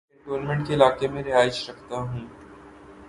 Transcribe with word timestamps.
میں 0.09 0.23
کینٹونمینٹ 0.25 0.67
کے 0.67 0.73
علاقے 0.73 1.07
میں 1.07 1.23
رہائش 1.23 1.69
رکھتا 1.69 1.95
ہوں۔ 1.95 2.27